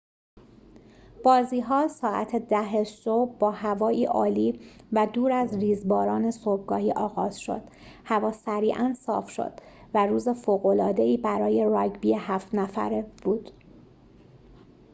[1.23, 4.59] بازی‌ها ساعت ۱۰:۰۰ صبح با هوایی عالی
[4.91, 7.61] و دور از ریزباران صبحگاهی آغاز شد
[8.05, 9.53] هوا سریعاً صاف شد
[9.93, 13.51] و روز فوق‌العاده‌ای برای راگبی ۷ نفره بود